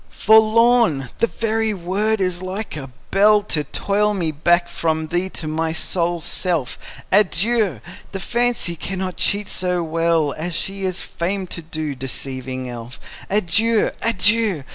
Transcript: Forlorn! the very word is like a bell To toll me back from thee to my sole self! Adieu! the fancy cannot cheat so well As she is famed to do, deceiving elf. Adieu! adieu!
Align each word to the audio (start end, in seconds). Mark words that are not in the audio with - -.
Forlorn! 0.09 1.11
the 1.19 1.27
very 1.27 1.75
word 1.75 2.19
is 2.21 2.41
like 2.41 2.75
a 2.75 2.89
bell 3.11 3.43
To 3.43 3.63
toll 3.65 4.15
me 4.15 4.31
back 4.31 4.67
from 4.67 5.05
thee 5.09 5.29
to 5.37 5.47
my 5.47 5.73
sole 5.73 6.19
self! 6.19 6.79
Adieu! 7.11 7.81
the 8.11 8.19
fancy 8.19 8.75
cannot 8.75 9.15
cheat 9.17 9.47
so 9.47 9.83
well 9.83 10.33
As 10.33 10.55
she 10.55 10.85
is 10.85 11.03
famed 11.03 11.51
to 11.51 11.61
do, 11.61 11.93
deceiving 11.93 12.67
elf. 12.67 12.99
Adieu! 13.29 13.91
adieu! 14.01 14.63